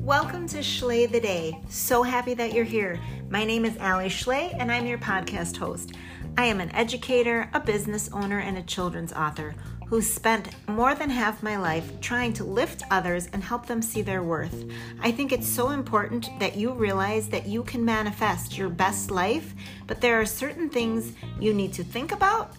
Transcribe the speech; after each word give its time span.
Welcome 0.00 0.48
to 0.48 0.60
Schley 0.60 1.06
the 1.06 1.20
Day. 1.20 1.56
So 1.68 2.02
happy 2.02 2.34
that 2.34 2.52
you're 2.52 2.64
here. 2.64 2.98
My 3.28 3.44
name 3.44 3.64
is 3.64 3.76
Alli 3.76 4.08
Schley, 4.08 4.50
and 4.54 4.72
I'm 4.72 4.86
your 4.86 4.98
podcast 4.98 5.56
host. 5.56 5.92
I 6.36 6.46
am 6.46 6.60
an 6.60 6.74
educator, 6.74 7.48
a 7.54 7.60
business 7.60 8.10
owner, 8.12 8.40
and 8.40 8.58
a 8.58 8.62
children's 8.62 9.12
author 9.12 9.54
who 9.86 10.02
spent 10.02 10.48
more 10.68 10.96
than 10.96 11.10
half 11.10 11.44
my 11.44 11.56
life 11.56 12.00
trying 12.00 12.32
to 12.32 12.44
lift 12.44 12.82
others 12.90 13.28
and 13.32 13.44
help 13.44 13.66
them 13.66 13.80
see 13.80 14.02
their 14.02 14.24
worth. 14.24 14.64
I 15.00 15.12
think 15.12 15.30
it's 15.30 15.46
so 15.46 15.70
important 15.70 16.28
that 16.40 16.56
you 16.56 16.72
realize 16.72 17.28
that 17.28 17.46
you 17.46 17.62
can 17.62 17.84
manifest 17.84 18.58
your 18.58 18.68
best 18.68 19.12
life, 19.12 19.54
but 19.86 20.00
there 20.00 20.20
are 20.20 20.26
certain 20.26 20.68
things 20.70 21.12
you 21.38 21.54
need 21.54 21.72
to 21.74 21.84
think 21.84 22.10
about, 22.10 22.56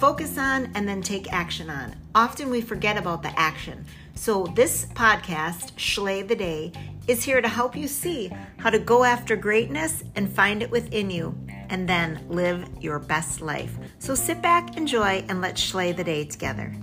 focus 0.00 0.38
on, 0.38 0.70
and 0.74 0.88
then 0.88 1.02
take 1.02 1.30
action 1.30 1.68
on. 1.68 1.94
Often 2.14 2.48
we 2.48 2.62
forget 2.62 2.96
about 2.96 3.22
the 3.22 3.38
action. 3.38 3.84
So, 4.14 4.44
this 4.56 4.86
podcast, 4.86 5.72
Schley 5.76 6.22
the 6.22 6.34
Day, 6.34 6.72
is 7.06 7.22
here 7.22 7.42
to 7.42 7.48
help 7.48 7.76
you 7.76 7.86
see 7.86 8.32
how 8.56 8.70
to 8.70 8.78
go 8.78 9.04
after 9.04 9.36
greatness 9.36 10.02
and 10.16 10.32
find 10.32 10.62
it 10.62 10.70
within 10.70 11.10
you 11.10 11.38
and 11.68 11.88
then 11.88 12.24
live 12.28 12.66
your 12.80 12.98
best 12.98 13.40
life. 13.40 13.76
So 13.98 14.14
sit 14.14 14.40
back, 14.40 14.76
enjoy, 14.76 15.24
and 15.28 15.40
let's 15.40 15.60
Schley 15.60 15.92
the 15.92 16.04
day 16.04 16.24
together. 16.24 16.74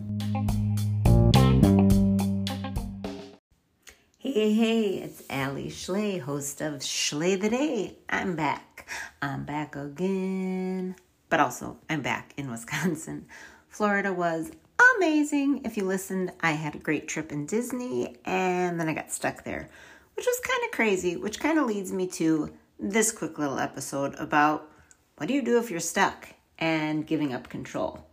Hey, 4.19 4.53
hey, 4.53 4.89
it's 5.03 5.23
Alli 5.29 5.69
Schley, 5.69 6.19
host 6.19 6.61
of 6.61 6.83
Schley 6.83 7.35
the 7.35 7.49
Day. 7.49 7.97
I'm 8.09 8.35
back. 8.35 8.87
I'm 9.21 9.45
back 9.45 9.75
again. 9.75 10.95
But 11.29 11.39
also, 11.39 11.77
I'm 11.89 12.01
back 12.01 12.33
in 12.37 12.49
Wisconsin. 12.49 13.25
Florida 13.67 14.13
was 14.13 14.51
amazing. 14.95 15.61
If 15.65 15.77
you 15.77 15.83
listened, 15.83 16.31
I 16.41 16.51
had 16.51 16.75
a 16.75 16.79
great 16.79 17.07
trip 17.07 17.31
in 17.31 17.45
Disney 17.45 18.17
and 18.25 18.79
then 18.79 18.87
I 18.87 18.93
got 18.93 19.11
stuck 19.11 19.43
there, 19.43 19.69
which 20.15 20.25
was 20.25 20.39
kind 20.39 20.63
of 20.65 20.71
crazy, 20.71 21.17
which 21.17 21.39
kind 21.39 21.59
of 21.59 21.65
leads 21.65 21.91
me 21.91 22.07
to 22.07 22.53
this 22.79 23.11
quick 23.11 23.37
little 23.37 23.59
episode 23.59 24.15
about 24.15 24.69
what 25.17 25.27
do 25.27 25.33
you 25.33 25.41
do 25.41 25.57
if 25.57 25.69
you're 25.69 25.79
stuck 25.79 26.29
and 26.59 27.05
giving 27.05 27.33
up 27.33 27.49
control? 27.49 28.05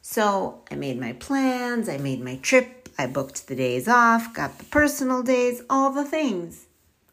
So 0.00 0.62
I 0.70 0.74
made 0.76 1.00
my 1.00 1.12
plans, 1.14 1.88
I 1.88 1.98
made 1.98 2.22
my 2.22 2.36
trip, 2.36 2.88
I 2.98 3.06
booked 3.06 3.46
the 3.46 3.56
days 3.56 3.88
off, 3.88 4.34
got 4.34 4.58
the 4.58 4.64
personal 4.64 5.22
days, 5.22 5.62
all 5.68 5.90
the 5.90 6.04
things. 6.04 6.66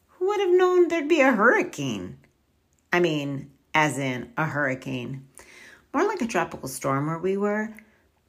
Who 0.07 0.27
would 0.27 0.39
have 0.39 0.49
known 0.49 0.87
there'd 0.87 1.07
be 1.07 1.21
a 1.21 1.31
hurricane? 1.31 2.17
I 2.93 2.99
mean, 2.99 3.49
as 3.73 3.97
in 3.97 4.31
a 4.37 4.45
hurricane. 4.45 5.27
More 5.93 6.07
like 6.07 6.21
a 6.21 6.27
tropical 6.27 6.69
storm 6.69 7.07
where 7.07 7.17
we 7.17 7.37
were, 7.37 7.73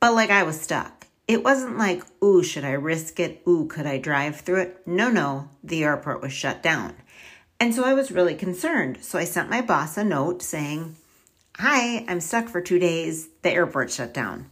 but 0.00 0.14
like 0.14 0.30
I 0.30 0.42
was 0.42 0.60
stuck. 0.60 1.06
It 1.28 1.44
wasn't 1.44 1.78
like, 1.78 2.02
ooh, 2.22 2.42
should 2.42 2.64
I 2.64 2.72
risk 2.72 3.20
it? 3.20 3.42
Ooh, 3.48 3.66
could 3.66 3.86
I 3.86 3.98
drive 3.98 4.41
through 4.41 4.62
it? 4.62 4.82
No, 4.86 5.10
no, 5.10 5.48
the 5.62 5.84
airport 5.84 6.20
was 6.20 6.32
shut 6.32 6.62
down. 6.62 6.94
And 7.60 7.72
so 7.74 7.84
I 7.84 7.94
was 7.94 8.10
really 8.10 8.34
concerned. 8.34 8.98
So 9.02 9.19
I 9.19 9.24
sent 9.24 9.48
my 9.48 9.60
boss 9.60 9.96
a 9.96 10.02
note 10.02 10.42
saying, 10.42 10.96
Hi, 11.56 12.04
I'm 12.08 12.20
stuck 12.20 12.48
for 12.48 12.60
two 12.60 12.78
days. 12.78 13.28
The 13.42 13.50
airport 13.50 13.91
shut 13.91 14.12
down. 14.12 14.47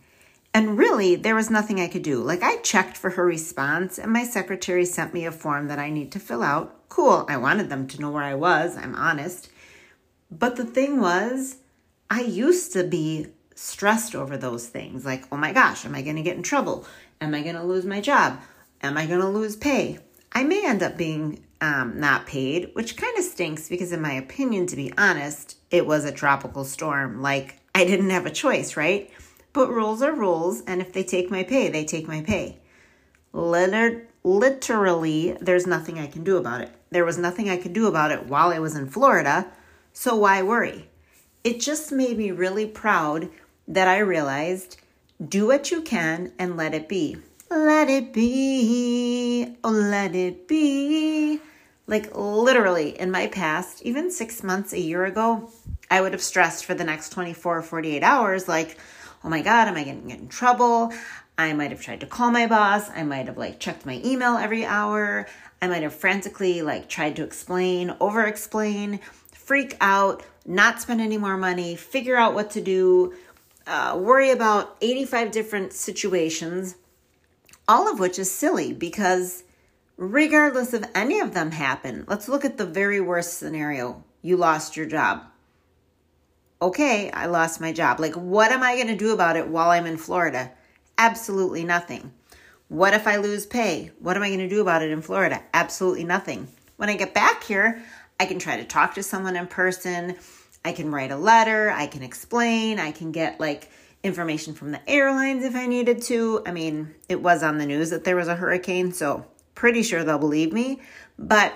And 0.52 0.76
really, 0.76 1.16
there 1.16 1.34
was 1.34 1.50
nothing 1.50 1.80
I 1.80 1.88
could 1.88 2.02
do. 2.02 2.22
Like, 2.22 2.42
I 2.42 2.58
checked 2.58 2.96
for 2.96 3.10
her 3.10 3.24
response, 3.24 3.98
and 3.98 4.12
my 4.12 4.24
secretary 4.24 4.84
sent 4.84 5.14
me 5.14 5.24
a 5.24 5.32
form 5.32 5.68
that 5.68 5.78
I 5.78 5.90
need 5.90 6.12
to 6.12 6.18
fill 6.18 6.42
out. 6.42 6.88
Cool, 6.88 7.24
I 7.28 7.36
wanted 7.36 7.68
them 7.68 7.86
to 7.88 8.00
know 8.00 8.10
where 8.10 8.24
I 8.24 8.34
was, 8.34 8.76
I'm 8.76 8.94
honest. 8.96 9.48
But 10.30 10.56
the 10.56 10.64
thing 10.64 11.00
was, 11.00 11.56
I 12.12 12.22
used 12.22 12.72
to 12.72 12.82
be 12.82 13.28
stressed 13.54 14.16
over 14.16 14.36
those 14.36 14.66
things. 14.66 15.04
Like, 15.04 15.24
oh 15.30 15.36
my 15.36 15.52
gosh, 15.52 15.84
am 15.84 15.94
I 15.94 16.02
going 16.02 16.16
to 16.16 16.22
get 16.22 16.36
in 16.36 16.42
trouble? 16.42 16.84
Am 17.20 17.34
I 17.34 17.42
going 17.42 17.54
to 17.54 17.62
lose 17.62 17.86
my 17.86 18.00
job? 18.00 18.40
Am 18.82 18.98
I 18.98 19.06
going 19.06 19.20
to 19.20 19.28
lose 19.28 19.54
pay? 19.54 20.00
I 20.32 20.42
may 20.42 20.66
end 20.66 20.82
up 20.82 20.96
being 20.96 21.44
um, 21.60 22.00
not 22.00 22.26
paid, 22.26 22.70
which 22.72 22.96
kind 22.96 23.16
of 23.16 23.24
stinks 23.24 23.68
because, 23.68 23.92
in 23.92 24.00
my 24.00 24.12
opinion, 24.12 24.66
to 24.66 24.76
be 24.76 24.92
honest, 24.98 25.56
it 25.70 25.86
was 25.86 26.04
a 26.04 26.12
tropical 26.12 26.64
storm. 26.64 27.22
Like, 27.22 27.60
I 27.74 27.84
didn't 27.84 28.10
have 28.10 28.26
a 28.26 28.30
choice, 28.30 28.76
right? 28.76 29.10
But 29.52 29.70
rules 29.70 30.02
are 30.02 30.12
rules, 30.12 30.62
and 30.62 30.80
if 30.80 30.92
they 30.92 31.04
take 31.04 31.30
my 31.30 31.44
pay, 31.44 31.68
they 31.68 31.84
take 31.84 32.08
my 32.08 32.22
pay. 32.22 32.58
Liter- 33.32 34.08
literally, 34.24 35.36
there's 35.40 35.66
nothing 35.66 35.98
I 35.98 36.06
can 36.08 36.24
do 36.24 36.36
about 36.36 36.62
it. 36.62 36.72
There 36.90 37.04
was 37.04 37.18
nothing 37.18 37.48
I 37.48 37.56
could 37.56 37.72
do 37.72 37.86
about 37.86 38.10
it 38.10 38.26
while 38.26 38.48
I 38.48 38.58
was 38.58 38.74
in 38.74 38.88
Florida, 38.88 39.52
so 39.92 40.16
why 40.16 40.42
worry? 40.42 40.89
It 41.42 41.60
just 41.60 41.90
made 41.90 42.18
me 42.18 42.30
really 42.32 42.66
proud 42.66 43.30
that 43.66 43.88
I 43.88 43.98
realized 43.98 44.76
do 45.26 45.46
what 45.46 45.70
you 45.70 45.80
can 45.80 46.32
and 46.38 46.56
let 46.56 46.74
it 46.74 46.88
be. 46.88 47.16
Let 47.50 47.88
it 47.88 48.12
be, 48.12 49.56
oh, 49.64 49.70
let 49.70 50.14
it 50.14 50.46
be. 50.46 51.40
Like 51.86 52.14
literally 52.14 52.98
in 52.98 53.10
my 53.10 53.26
past, 53.26 53.82
even 53.82 54.10
six 54.10 54.42
months, 54.42 54.72
a 54.72 54.80
year 54.80 55.04
ago, 55.06 55.50
I 55.90 56.00
would 56.00 56.12
have 56.12 56.22
stressed 56.22 56.64
for 56.64 56.74
the 56.74 56.84
next 56.84 57.10
24 57.10 57.58
or 57.58 57.62
48 57.62 58.02
hours, 58.02 58.46
like, 58.46 58.76
oh 59.24 59.28
my 59.28 59.40
God, 59.40 59.66
am 59.66 59.76
I 59.76 59.84
to 59.84 59.92
get 59.92 60.20
in 60.20 60.28
trouble? 60.28 60.92
I 61.38 61.54
might 61.54 61.70
have 61.70 61.80
tried 61.80 62.00
to 62.00 62.06
call 62.06 62.30
my 62.30 62.46
boss. 62.46 62.90
I 62.90 63.02
might 63.02 63.26
have 63.26 63.38
like 63.38 63.58
checked 63.58 63.86
my 63.86 64.00
email 64.04 64.36
every 64.36 64.66
hour. 64.66 65.26
I 65.62 65.68
might 65.68 65.82
have 65.82 65.94
frantically 65.94 66.60
like 66.60 66.88
tried 66.88 67.16
to 67.16 67.24
explain, 67.24 67.96
over 67.98 68.26
explain, 68.26 69.00
freak 69.50 69.76
out, 69.80 70.22
not 70.46 70.80
spend 70.80 71.00
any 71.00 71.18
more 71.18 71.36
money, 71.36 71.74
figure 71.74 72.14
out 72.14 72.34
what 72.34 72.52
to 72.52 72.60
do, 72.60 73.12
uh, 73.66 73.98
worry 74.00 74.30
about 74.30 74.76
85 74.80 75.32
different 75.32 75.72
situations, 75.72 76.76
all 77.66 77.90
of 77.90 77.98
which 77.98 78.16
is 78.16 78.30
silly 78.30 78.72
because 78.72 79.42
regardless 79.96 80.72
of 80.72 80.84
any 80.94 81.18
of 81.18 81.34
them 81.34 81.50
happen. 81.50 82.04
Let's 82.06 82.28
look 82.28 82.44
at 82.44 82.58
the 82.58 82.64
very 82.64 83.00
worst 83.00 83.38
scenario. 83.38 84.04
You 84.22 84.36
lost 84.36 84.76
your 84.76 84.86
job. 84.86 85.24
Okay, 86.62 87.10
I 87.10 87.26
lost 87.26 87.60
my 87.60 87.72
job. 87.72 87.98
Like, 87.98 88.14
what 88.14 88.52
am 88.52 88.62
I 88.62 88.76
going 88.76 88.86
to 88.86 88.96
do 88.96 89.12
about 89.12 89.36
it 89.36 89.48
while 89.48 89.70
I'm 89.70 89.86
in 89.86 89.96
Florida? 89.96 90.52
Absolutely 90.96 91.64
nothing. 91.64 92.12
What 92.68 92.94
if 92.94 93.08
I 93.08 93.16
lose 93.16 93.46
pay? 93.46 93.90
What 93.98 94.16
am 94.16 94.22
I 94.22 94.28
going 94.28 94.38
to 94.38 94.48
do 94.48 94.60
about 94.60 94.82
it 94.82 94.92
in 94.92 95.02
Florida? 95.02 95.42
Absolutely 95.52 96.04
nothing. 96.04 96.46
When 96.76 96.88
I 96.88 96.96
get 96.96 97.12
back 97.12 97.42
here, 97.42 97.82
I 98.20 98.26
can 98.26 98.38
try 98.38 98.58
to 98.58 98.64
talk 98.64 98.96
to 98.96 99.02
someone 99.02 99.34
in 99.34 99.46
person. 99.46 100.14
I 100.62 100.72
can 100.72 100.92
write 100.92 101.10
a 101.10 101.16
letter. 101.16 101.70
I 101.70 101.86
can 101.86 102.02
explain. 102.02 102.78
I 102.78 102.92
can 102.92 103.12
get 103.12 103.40
like 103.40 103.70
information 104.02 104.52
from 104.52 104.72
the 104.72 104.90
airlines 104.90 105.42
if 105.42 105.56
I 105.56 105.66
needed 105.66 106.02
to. 106.02 106.42
I 106.44 106.52
mean, 106.52 106.94
it 107.08 107.22
was 107.22 107.42
on 107.42 107.56
the 107.56 107.64
news 107.64 107.88
that 107.88 108.04
there 108.04 108.16
was 108.16 108.28
a 108.28 108.34
hurricane, 108.34 108.92
so 108.92 109.24
pretty 109.54 109.82
sure 109.82 110.04
they'll 110.04 110.18
believe 110.18 110.52
me. 110.52 110.82
But 111.18 111.54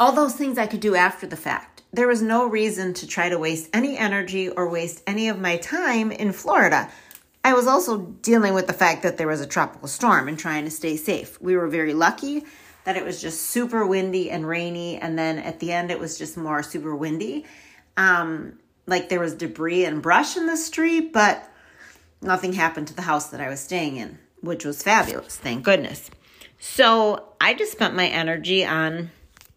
all 0.00 0.12
those 0.12 0.34
things 0.34 0.56
I 0.56 0.66
could 0.66 0.80
do 0.80 0.94
after 0.94 1.26
the 1.26 1.36
fact. 1.36 1.82
There 1.92 2.08
was 2.08 2.22
no 2.22 2.46
reason 2.46 2.94
to 2.94 3.06
try 3.06 3.28
to 3.28 3.38
waste 3.38 3.68
any 3.74 3.98
energy 3.98 4.48
or 4.48 4.66
waste 4.66 5.02
any 5.06 5.28
of 5.28 5.38
my 5.38 5.58
time 5.58 6.10
in 6.10 6.32
Florida. 6.32 6.90
I 7.44 7.52
was 7.52 7.66
also 7.66 7.98
dealing 7.98 8.54
with 8.54 8.66
the 8.66 8.72
fact 8.72 9.02
that 9.02 9.18
there 9.18 9.28
was 9.28 9.42
a 9.42 9.46
tropical 9.46 9.88
storm 9.88 10.26
and 10.26 10.38
trying 10.38 10.64
to 10.64 10.70
stay 10.70 10.96
safe. 10.96 11.38
We 11.38 11.54
were 11.54 11.68
very 11.68 11.92
lucky 11.92 12.44
that 12.84 12.96
it 12.96 13.04
was 13.04 13.20
just 13.20 13.42
super 13.42 13.86
windy 13.86 14.30
and 14.30 14.46
rainy, 14.46 14.96
and 14.96 15.18
then 15.18 15.38
at 15.38 15.60
the 15.60 15.72
end, 15.72 15.90
it 15.90 15.98
was 15.98 16.18
just 16.18 16.36
more 16.36 16.62
super 16.62 16.94
windy. 16.94 17.44
Um, 17.96 18.58
like 18.86 19.08
there 19.08 19.20
was 19.20 19.34
debris 19.34 19.84
and 19.84 20.02
brush 20.02 20.36
in 20.36 20.46
the 20.46 20.56
street, 20.56 21.12
but 21.12 21.48
nothing 22.20 22.52
happened 22.52 22.88
to 22.88 22.94
the 22.94 23.02
house 23.02 23.28
that 23.28 23.40
I 23.40 23.48
was 23.48 23.60
staying 23.60 23.96
in, 23.96 24.18
which 24.40 24.64
was 24.64 24.82
fabulous. 24.82 25.36
Thank 25.36 25.64
goodness. 25.64 26.10
So 26.58 27.28
I 27.40 27.54
just 27.54 27.72
spent 27.72 27.94
my 27.94 28.06
energy 28.06 28.64
on 28.64 29.10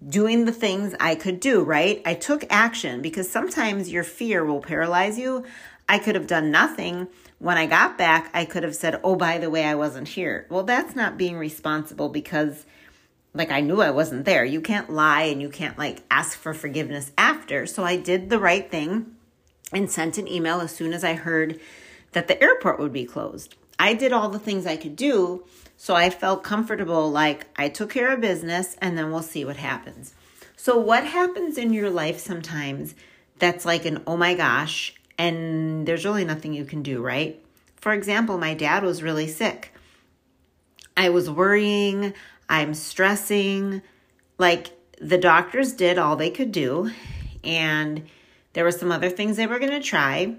doing 0.07 0.45
the 0.45 0.51
things 0.51 0.95
I 1.00 1.16
could 1.16 1.39
do, 1.39 1.63
right? 1.63 2.01
I 2.06 2.13
took 2.13 2.45
action 2.50 3.01
because 3.01 3.29
sometimes 3.29 3.91
your 3.91 4.03
fear 4.03 4.44
will 4.45 4.62
paralyze 4.62 5.17
you. 5.17 5.45
I 5.88 6.00
could 6.00 6.16
have 6.16 6.28
done 6.28 6.51
nothing. 6.51 7.07
When 7.39 7.57
I 7.57 7.66
got 7.66 7.97
back, 7.97 8.29
I 8.33 8.45
could 8.45 8.63
have 8.63 8.75
said, 8.75 9.00
Oh, 9.03 9.15
by 9.15 9.38
the 9.38 9.50
way, 9.50 9.65
I 9.65 9.75
wasn't 9.75 10.07
here. 10.07 10.48
Well, 10.50 10.63
that's 10.63 10.95
not 10.95 11.18
being 11.18 11.38
responsible 11.38 12.09
because, 12.09 12.65
like, 13.33 13.51
I 13.51 13.62
knew 13.62 13.81
I 13.81 13.91
wasn't 13.91 14.25
there. 14.25 14.45
You 14.45 14.62
can't 14.62 14.91
lie 14.91 15.24
and 15.24 15.41
you 15.41 15.50
can't, 15.50 15.77
like, 15.77 16.03
ask 16.12 16.38
for 16.38 16.53
forgiveness 16.53 17.12
after. 17.18 17.65
So 17.65 17.83
I 17.83 17.97
did 17.97 18.30
the 18.30 18.39
right 18.39 18.69
thing 18.69 19.15
and 19.71 19.89
sent 19.89 20.18
an 20.18 20.27
email 20.27 20.62
as 20.62 20.75
soon 20.75 20.94
as 20.94 21.03
I 21.03 21.13
heard 21.13 21.59
that 22.12 22.27
the 22.27 22.41
airport 22.41 22.80
would 22.80 22.94
be 22.94 23.06
closed. 23.06 23.56
I 23.80 23.94
did 23.94 24.13
all 24.13 24.30
the 24.30 24.39
things 24.39 24.65
I 24.65 24.77
could 24.77 24.95
do 24.95 25.44
so 25.83 25.95
I 25.95 26.09
felt 26.09 26.44
comfortable, 26.44 27.12
like 27.12 27.45
I 27.57 27.68
took 27.68 27.89
care 27.89 28.13
of 28.13 28.21
business 28.21 28.77
and 28.81 28.97
then 28.97 29.12
we'll 29.12 29.21
see 29.21 29.44
what 29.44 29.57
happens. 29.57 30.13
So, 30.56 30.77
what 30.77 31.06
happens 31.06 31.57
in 31.57 31.74
your 31.74 31.89
life 31.89 32.19
sometimes 32.19 32.95
that's 33.38 33.65
like 33.65 33.83
an 33.86 34.01
oh 34.07 34.15
my 34.15 34.33
gosh, 34.33 34.95
and 35.18 35.86
there's 35.86 36.06
really 36.06 36.24
nothing 36.24 36.53
you 36.53 36.63
can 36.63 36.83
do, 36.83 37.01
right? 37.01 37.44
For 37.75 37.91
example, 37.91 38.38
my 38.38 38.53
dad 38.53 38.83
was 38.83 39.03
really 39.03 39.27
sick. 39.27 39.74
I 40.95 41.09
was 41.09 41.29
worrying, 41.29 42.13
I'm 42.50 42.74
stressing. 42.74 43.81
Like 44.38 44.72
the 45.00 45.18
doctors 45.18 45.74
did 45.74 45.98
all 45.98 46.16
they 46.16 46.30
could 46.30 46.51
do, 46.51 46.92
and 47.44 48.04
there 48.54 48.63
were 48.63 48.72
some 48.72 48.92
other 48.92 49.10
things 49.10 49.38
they 49.38 49.48
were 49.48 49.60
going 49.60 49.72
to 49.72 49.81
try, 49.81 50.36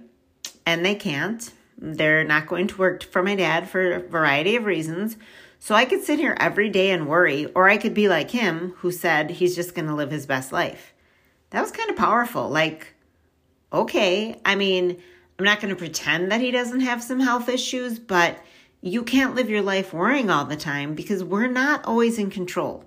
and 0.67 0.85
they 0.85 0.95
can't. 0.95 1.53
They're 1.77 2.25
not 2.25 2.47
going 2.47 2.69
to 2.69 2.77
work 2.77 3.03
for 3.03 3.23
my 3.23 3.35
dad 3.35 3.69
for 3.69 3.93
a 3.93 4.01
variety 4.01 4.56
of 4.56 4.65
reasons. 4.65 5.17
So 5.59 5.75
I 5.75 5.87
could 5.87 6.05
sit 6.05 6.19
here 6.19 6.37
every 6.39 6.69
day 6.69 6.91
and 6.91 7.09
worry, 7.09 7.47
or 7.47 7.69
I 7.69 7.79
could 7.79 7.95
be 7.95 8.09
like 8.09 8.31
him 8.31 8.75
who 8.79 8.91
said 8.91 9.31
he's 9.31 9.55
just 9.57 9.75
going 9.75 9.89
to 9.89 9.95
live 9.95 10.11
his 10.11 10.27
best 10.27 10.53
life. 10.53 10.93
That 11.50 11.62
was 11.62 11.71
kind 11.71 11.91
of 11.91 11.97
powerful. 11.97 12.49
Like, 12.49 12.95
okay, 13.73 14.41
I 14.45 14.57
mean, 14.57 15.03
I'm 15.39 15.45
not 15.45 15.61
going 15.61 15.75
to 15.75 15.79
pretend 15.79 16.31
that 16.31 16.41
he 16.41 16.50
doesn't 16.50 16.81
have 16.81 17.03
some 17.03 17.19
health 17.19 17.49
issues, 17.49 17.99
but 17.99 18.39
you 18.85 19.03
can't 19.03 19.35
live 19.35 19.49
your 19.49 19.63
life 19.63 19.95
worrying 19.95 20.29
all 20.29 20.45
the 20.45 20.57
time 20.57 20.95
because 20.95 21.25
we're 21.25 21.47
not 21.47 21.87
always 21.87 22.19
in 22.19 22.29
control. 22.29 22.85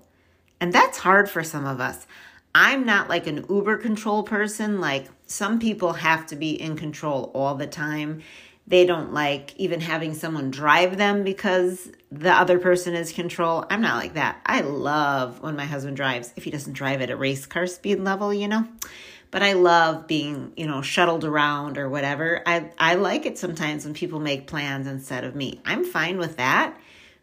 And 0.60 0.72
that's 0.72 0.98
hard 0.98 1.28
for 1.28 1.42
some 1.42 1.66
of 1.66 1.80
us. 1.80 2.06
I'm 2.54 2.86
not 2.86 3.08
like 3.08 3.26
an 3.26 3.44
uber 3.50 3.76
control 3.78 4.22
person. 4.22 4.80
Like 4.80 5.08
some 5.26 5.58
people 5.58 5.94
have 5.94 6.24
to 6.26 6.36
be 6.36 6.52
in 6.52 6.76
control 6.76 7.32
all 7.34 7.56
the 7.56 7.66
time. 7.66 8.22
They 8.68 8.86
don't 8.86 9.12
like 9.12 9.56
even 9.56 9.80
having 9.80 10.14
someone 10.14 10.52
drive 10.52 10.98
them 10.98 11.24
because 11.24 11.90
the 12.12 12.32
other 12.32 12.60
person 12.60 12.94
is 12.94 13.10
control. 13.10 13.64
I'm 13.68 13.80
not 13.80 13.96
like 13.96 14.14
that. 14.14 14.40
I 14.46 14.60
love 14.60 15.42
when 15.42 15.56
my 15.56 15.64
husband 15.64 15.96
drives, 15.96 16.32
if 16.36 16.44
he 16.44 16.52
doesn't 16.52 16.74
drive 16.74 17.00
at 17.00 17.10
a 17.10 17.16
race 17.16 17.44
car 17.44 17.66
speed 17.66 17.98
level, 17.98 18.32
you 18.32 18.46
know. 18.46 18.68
But 19.30 19.42
I 19.42 19.52
love 19.52 20.06
being, 20.06 20.52
you 20.56 20.66
know, 20.66 20.80
shuttled 20.80 21.24
around 21.24 21.76
or 21.76 21.88
whatever. 21.88 22.42
I 22.46 22.70
I 22.78 22.94
like 22.94 23.26
it 23.26 23.38
sometimes 23.38 23.84
when 23.84 23.94
people 23.94 24.20
make 24.20 24.46
plans 24.46 24.86
instead 24.86 25.24
of 25.24 25.34
me. 25.34 25.60
I'm 25.64 25.84
fine 25.84 26.18
with 26.18 26.36
that. 26.36 26.78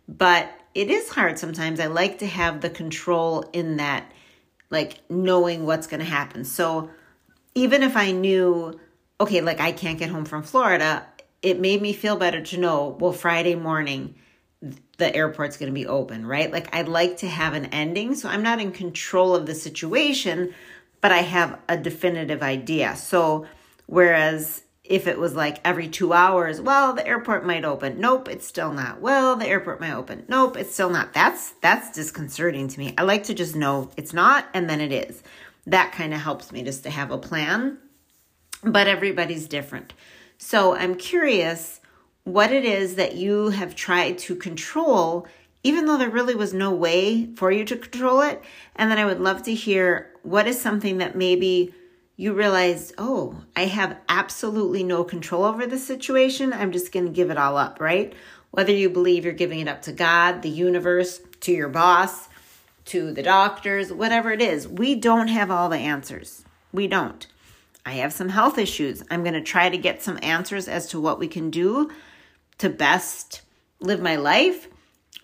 But 0.07 0.49
it 0.75 0.91
is 0.91 1.09
hard 1.09 1.39
sometimes. 1.39 1.79
I 1.79 1.87
like 1.87 2.19
to 2.19 2.27
have 2.27 2.61
the 2.61 2.69
control 2.69 3.49
in 3.53 3.77
that 3.77 4.11
like 4.69 4.99
knowing 5.09 5.65
what's 5.65 5.87
going 5.87 6.01
to 6.01 6.05
happen. 6.05 6.43
So 6.43 6.89
even 7.55 7.81
if 7.81 7.95
I 7.95 8.11
knew 8.11 8.79
okay, 9.19 9.41
like 9.41 9.59
I 9.59 9.71
can't 9.71 9.97
get 9.97 10.09
home 10.09 10.25
from 10.25 10.43
Florida, 10.43 11.05
it 11.41 11.59
made 11.59 11.81
me 11.81 11.93
feel 11.93 12.17
better 12.17 12.41
to 12.41 12.57
know, 12.57 12.97
well, 12.99 13.13
Friday 13.13 13.55
morning, 13.55 14.15
the 14.97 15.15
airport's 15.15 15.57
going 15.57 15.71
to 15.71 15.73
be 15.73 15.85
open, 15.85 16.25
right? 16.25 16.51
Like 16.51 16.73
I'd 16.75 16.87
like 16.87 17.17
to 17.17 17.27
have 17.27 17.53
an 17.53 17.65
ending. 17.65 18.15
So 18.15 18.29
I'm 18.29 18.41
not 18.41 18.59
in 18.59 18.71
control 18.71 19.35
of 19.35 19.45
the 19.45 19.55
situation, 19.55 20.53
but 21.05 21.11
I 21.11 21.21
have 21.21 21.59
a 21.69 21.77
definitive 21.77 22.41
idea. 22.41 22.95
So 22.95 23.45
whereas 23.85 24.63
if 24.83 25.05
it 25.05 25.19
was 25.19 25.35
like 25.35 25.59
every 25.63 25.87
two 25.87 26.13
hours, 26.13 26.59
well, 26.59 26.93
the 26.93 27.05
airport 27.05 27.45
might 27.45 27.63
open. 27.63 27.99
Nope, 27.99 28.27
it's 28.27 28.47
still 28.47 28.73
not. 28.73 29.01
Well, 29.01 29.35
the 29.35 29.45
airport 29.45 29.79
might 29.79 29.93
open. 29.93 30.25
Nope, 30.27 30.57
it's 30.57 30.73
still 30.73 30.89
not. 30.89 31.13
That's 31.13 31.51
that's 31.61 31.91
disconcerting 31.91 32.69
to 32.69 32.79
me. 32.79 32.95
I 32.97 33.03
like 33.03 33.25
to 33.25 33.35
just 33.35 33.55
know 33.55 33.91
it's 33.95 34.13
not 34.13 34.47
and 34.55 34.67
then 34.67 34.81
it 34.81 34.91
is. 34.91 35.21
That 35.67 35.91
kind 35.91 36.11
of 36.11 36.21
helps 36.21 36.51
me 36.51 36.63
just 36.63 36.81
to 36.85 36.89
have 36.89 37.11
a 37.11 37.19
plan. 37.19 37.77
But 38.63 38.87
everybody's 38.87 39.47
different. 39.47 39.93
So 40.39 40.73
I'm 40.73 40.95
curious 40.95 41.81
what 42.23 42.51
it 42.51 42.65
is 42.65 42.95
that 42.95 43.13
you 43.13 43.49
have 43.49 43.75
tried 43.75 44.17
to 44.17 44.35
control, 44.35 45.27
even 45.65 45.87
though 45.87 45.97
there 45.97 46.11
really 46.11 46.35
was 46.35 46.53
no 46.53 46.69
way 46.69 47.25
for 47.33 47.51
you 47.51 47.65
to 47.65 47.75
control 47.75 48.21
it. 48.21 48.39
And 48.75 48.91
then 48.91 48.99
I 48.99 49.05
would 49.05 49.19
love 49.19 49.41
to 49.43 49.53
hear 49.55 50.11
what 50.21 50.47
is 50.47 50.61
something 50.61 50.99
that 50.99 51.15
maybe 51.15 51.73
you 52.15 52.33
realized, 52.33 52.93
oh, 52.99 53.41
I 53.55 53.65
have 53.65 53.97
absolutely 54.07 54.83
no 54.83 55.03
control 55.03 55.43
over 55.43 55.65
the 55.65 55.79
situation. 55.79 56.53
I'm 56.53 56.71
just 56.71 56.91
going 56.91 57.07
to 57.07 57.11
give 57.11 57.31
it 57.31 57.39
all 57.39 57.57
up, 57.57 57.81
right? 57.81 58.13
Whether 58.51 58.73
you 58.73 58.91
believe 58.91 59.25
you're 59.25 59.33
giving 59.33 59.59
it 59.59 59.67
up 59.67 59.81
to 59.81 59.91
God, 59.91 60.43
the 60.43 60.49
universe, 60.49 61.19
to 61.41 61.51
your 61.51 61.69
boss, 61.69 62.29
to 62.85 63.11
the 63.11 63.23
doctors, 63.23 63.91
whatever 63.91 64.31
it 64.31 64.43
is, 64.43 64.67
we 64.67 64.93
don't 64.93 65.29
have 65.29 65.49
all 65.49 65.69
the 65.69 65.77
answers. 65.77 66.45
We 66.71 66.85
don't. 66.85 67.25
I 67.83 67.93
have 67.93 68.13
some 68.13 68.29
health 68.29 68.59
issues. 68.59 69.01
I'm 69.09 69.23
going 69.23 69.33
to 69.33 69.41
try 69.41 69.69
to 69.69 69.77
get 69.79 70.03
some 70.03 70.19
answers 70.21 70.67
as 70.67 70.85
to 70.89 71.01
what 71.01 71.17
we 71.17 71.27
can 71.27 71.49
do 71.49 71.89
to 72.59 72.69
best 72.69 73.41
live 73.79 73.99
my 73.99 74.15
life, 74.15 74.67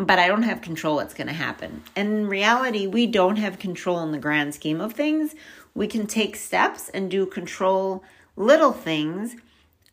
but 0.06 0.20
I 0.20 0.28
don't 0.28 0.44
have 0.44 0.62
control 0.62 0.96
what's 0.96 1.14
going 1.14 1.28
to 1.28 1.34
happen. 1.34 1.84
And 1.96 2.14
in 2.14 2.28
reality, 2.28 2.88
we 2.88 3.08
don't 3.08 3.38
have 3.38 3.60
control 3.60 4.02
in 4.02 4.12
the 4.12 4.18
grand 4.18 4.54
scheme 4.56 4.82
of 4.82 4.94
things. 4.94 5.36
We 5.74 5.88
can 5.88 6.08
take 6.08 6.36
steps 6.36 6.90
and 6.90 7.10
do 7.10 7.26
control 7.26 8.04
little 8.36 8.72
things 8.74 9.36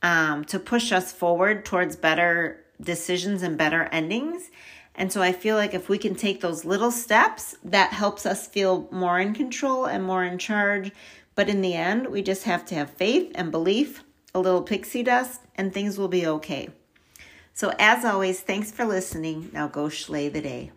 um, 0.03 0.45
to 0.47 0.59
push 0.59 0.93
us 0.93 1.13
forward 1.13 1.65
towards 1.65 1.97
better 1.97 2.65
decisions 2.81 3.43
and 3.43 3.59
better 3.59 3.85
endings. 3.85 4.51
And 4.95 5.13
so 5.13 5.23
I 5.23 5.33
feel 5.33 5.57
like 5.57 5.75
if 5.75 5.89
we 5.89 5.99
can 5.99 6.15
take 6.15 6.41
those 6.41 6.65
little 6.65 6.91
steps, 6.91 7.57
that 7.65 7.93
helps 7.93 8.27
us 8.27 8.47
feel 8.47 8.89
more 8.91 9.19
in 9.21 9.35
control 9.35 9.87
and 9.87 10.05
more 10.05 10.25
in 10.25 10.39
charge 10.39 10.93
but 11.39 11.49
in 11.49 11.61
the 11.61 11.75
end, 11.75 12.09
we 12.09 12.21
just 12.21 12.43
have 12.43 12.65
to 12.65 12.75
have 12.75 12.91
faith 12.91 13.31
and 13.37 13.53
belief, 13.53 14.03
a 14.35 14.41
little 14.41 14.61
pixie 14.61 15.05
dust, 15.05 15.43
and 15.55 15.73
things 15.73 15.97
will 15.97 16.09
be 16.09 16.27
okay. 16.27 16.71
So, 17.59 17.73
as 17.81 18.05
always, 18.05 18.39
thanks 18.39 18.71
for 18.71 18.85
listening. 18.85 19.51
Now 19.53 19.67
go 19.67 19.89
Schley 19.89 20.29
the 20.29 20.41
day. 20.41 20.71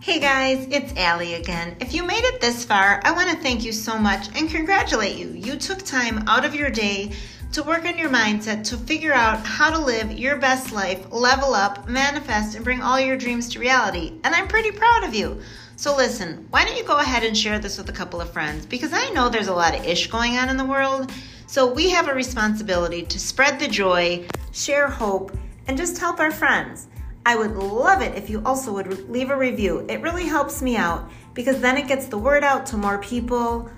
Hey 0.00 0.18
guys, 0.18 0.66
it's 0.72 0.92
Alli 0.96 1.34
again. 1.34 1.76
If 1.78 1.94
you 1.94 2.02
made 2.02 2.24
it 2.24 2.40
this 2.40 2.64
far, 2.64 3.00
I 3.04 3.12
want 3.12 3.30
to 3.30 3.36
thank 3.36 3.64
you 3.64 3.70
so 3.70 3.96
much 3.96 4.26
and 4.36 4.50
congratulate 4.50 5.16
you. 5.16 5.30
You 5.30 5.54
took 5.54 5.78
time 5.84 6.24
out 6.26 6.44
of 6.44 6.56
your 6.56 6.70
day 6.70 7.12
to 7.52 7.62
work 7.62 7.84
on 7.84 7.96
your 7.96 8.10
mindset 8.10 8.64
to 8.70 8.76
figure 8.76 9.12
out 9.12 9.46
how 9.46 9.70
to 9.70 9.78
live 9.78 10.10
your 10.18 10.34
best 10.34 10.72
life, 10.72 11.06
level 11.12 11.54
up, 11.54 11.88
manifest, 11.88 12.56
and 12.56 12.64
bring 12.64 12.82
all 12.82 12.98
your 12.98 13.16
dreams 13.16 13.48
to 13.50 13.60
reality. 13.60 14.18
And 14.24 14.34
I'm 14.34 14.48
pretty 14.48 14.72
proud 14.72 15.04
of 15.04 15.14
you. 15.14 15.40
So, 15.76 15.96
listen, 15.96 16.46
why 16.50 16.64
don't 16.64 16.76
you 16.76 16.84
go 16.84 16.98
ahead 16.98 17.24
and 17.24 17.36
share 17.36 17.58
this 17.58 17.78
with 17.78 17.88
a 17.88 17.92
couple 17.92 18.20
of 18.20 18.32
friends? 18.32 18.64
Because 18.64 18.92
I 18.92 19.10
know 19.10 19.28
there's 19.28 19.48
a 19.48 19.54
lot 19.54 19.74
of 19.74 19.84
ish 19.84 20.06
going 20.06 20.36
on 20.36 20.48
in 20.48 20.56
the 20.56 20.64
world. 20.64 21.10
So, 21.46 21.72
we 21.72 21.90
have 21.90 22.08
a 22.08 22.14
responsibility 22.14 23.02
to 23.02 23.18
spread 23.18 23.58
the 23.58 23.68
joy, 23.68 24.26
share 24.52 24.88
hope, 24.88 25.36
and 25.66 25.76
just 25.76 25.98
help 25.98 26.20
our 26.20 26.30
friends. 26.30 26.88
I 27.26 27.36
would 27.36 27.56
love 27.56 28.02
it 28.02 28.14
if 28.16 28.30
you 28.30 28.42
also 28.44 28.72
would 28.72 29.08
leave 29.08 29.30
a 29.30 29.36
review. 29.36 29.84
It 29.88 30.00
really 30.02 30.26
helps 30.26 30.62
me 30.62 30.76
out 30.76 31.10
because 31.32 31.60
then 31.60 31.76
it 31.76 31.88
gets 31.88 32.06
the 32.06 32.18
word 32.18 32.44
out 32.44 32.66
to 32.66 32.76
more 32.76 32.98
people 32.98 33.70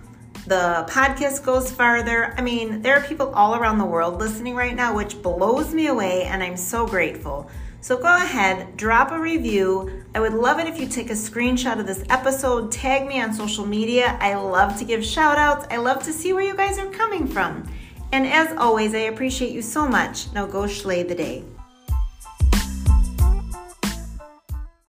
the 0.47 0.87
podcast 0.89 1.45
goes 1.45 1.73
farther. 1.73 2.33
I 2.39 2.41
mean, 2.41 2.81
there 2.81 2.97
are 2.97 3.03
people 3.03 3.35
all 3.35 3.57
around 3.57 3.79
the 3.79 3.85
world 3.85 4.21
listening 4.21 4.55
right 4.55 4.77
now, 4.77 4.95
which 4.95 5.21
blows 5.21 5.75
me 5.75 5.89
away, 5.89 6.23
and 6.23 6.41
I'm 6.41 6.57
so 6.57 6.87
grateful. 6.87 7.51
So 7.81 7.97
go 7.97 8.17
ahead, 8.17 8.77
drop 8.77 9.13
a 9.13 9.21
review. 9.21 10.05
I 10.15 10.21
would 10.21 10.33
love 10.33 10.59
it 10.59 10.67
if 10.67 10.81
you 10.81 10.89
take 10.89 11.11
a 11.11 11.15
screenshot 11.15 11.79
of 11.79 11.87
this 11.87 12.05
episode, 12.11 12.73
tag 12.73 13.07
me 13.07 13.21
on 13.21 13.33
social 13.33 13.65
media. 13.65 14.19
I 14.21 14.35
love 14.35 14.79
to 14.79 14.85
give 14.85 15.05
shout 15.05 15.39
outs. 15.39 15.67
I 15.71 15.77
love 15.77 16.03
to 16.05 16.13
see 16.13 16.33
where 16.33 16.43
you 16.43 16.57
guys 16.57 16.79
are 16.79 16.91
coming 16.91 17.29
from. 17.29 17.69
And 18.13 18.27
as 18.27 18.57
always, 18.57 18.95
I 18.95 19.11
appreciate 19.11 19.53
you 19.53 19.63
so 19.63 19.87
much. 19.87 20.33
Now 20.33 20.47
go 20.47 20.67
Schley 20.67 21.03
the 21.05 21.15
day. 21.15 21.45